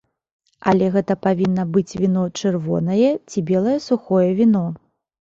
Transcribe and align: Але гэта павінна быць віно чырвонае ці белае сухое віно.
Але 0.71 0.87
гэта 0.95 1.17
павінна 1.25 1.67
быць 1.77 1.95
віно 2.05 2.23
чырвонае 2.39 3.15
ці 3.29 3.47
белае 3.55 3.79
сухое 3.89 4.29
віно. 4.43 4.69